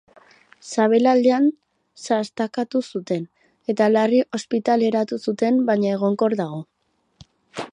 Sabelaldean 0.69 1.43
sastakatu 2.13 2.81
zuten, 2.91 3.27
eta 3.73 3.91
larri 3.91 4.23
ospitaleratu 4.39 5.21
zuten 5.27 5.61
baina 5.69 5.93
egonkor 5.99 6.37
dago. 6.41 6.59